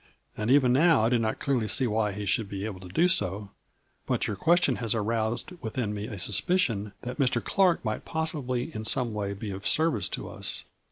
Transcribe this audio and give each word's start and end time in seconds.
"And 0.35 0.49
even 0.49 0.73
now 0.73 1.05
I 1.05 1.09
do 1.09 1.19
not 1.19 1.39
clearly 1.39 1.67
see 1.67 1.85
why 1.85 2.11
he 2.11 2.25
should 2.25 2.49
be 2.49 2.65
able 2.65 2.79
to 2.79 2.87
do 2.89 3.07
so. 3.07 3.51
But 4.07 4.25
your 4.25 4.35
question 4.35 4.77
has 4.77 4.95
aroused 4.95 5.51
within 5.61 5.93
me 5.93 6.07
a 6.07 6.17
suspicion 6.17 6.93
that 7.03 7.19
Mr. 7.19 7.39
Clark 7.39 7.85
might 7.85 8.03
possibly 8.03 8.73
in 8.73 8.83
some 8.83 9.13
way 9.13 9.33
be 9.33 9.51
of 9.51 9.67
service 9.67 10.09
to 10.09 10.27
us. 10.27 10.63